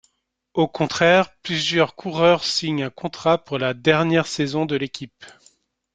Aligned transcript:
Au 0.55 0.67
contraire, 0.67 1.29
plusieurs 1.43 1.93
coureurs 1.93 2.43
signent 2.43 2.81
un 2.85 2.89
contrat 2.89 3.37
pour 3.43 3.59
la 3.59 3.75
dernière 3.75 4.25
saison 4.25 4.65
de 4.65 4.75
l'équipe. 4.75 5.23